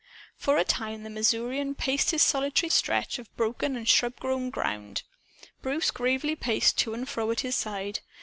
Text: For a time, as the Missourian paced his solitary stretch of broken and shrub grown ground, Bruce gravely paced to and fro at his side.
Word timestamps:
For 0.35 0.57
a 0.57 0.63
time, 0.63 1.01
as 1.01 1.03
the 1.03 1.09
Missourian 1.11 1.75
paced 1.75 2.09
his 2.09 2.23
solitary 2.23 2.71
stretch 2.71 3.19
of 3.19 3.29
broken 3.37 3.75
and 3.75 3.87
shrub 3.87 4.19
grown 4.19 4.49
ground, 4.49 5.03
Bruce 5.61 5.91
gravely 5.91 6.35
paced 6.35 6.79
to 6.79 6.95
and 6.95 7.07
fro 7.07 7.29
at 7.29 7.41
his 7.41 7.55
side. 7.55 7.99